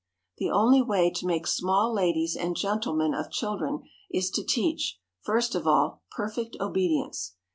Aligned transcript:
The 0.39 0.49
only 0.49 0.81
way 0.81 1.11
to 1.11 1.27
make 1.27 1.45
small 1.45 1.93
ladies 1.93 2.35
and 2.35 2.55
gentlemen 2.55 3.13
of 3.13 3.29
children 3.29 3.83
is 4.09 4.31
to 4.31 4.43
teach, 4.43 4.97
first 5.23 5.53
of 5.53 5.67
all, 5.67 6.01
perfect 6.09 6.57
obedience. 6.59 7.35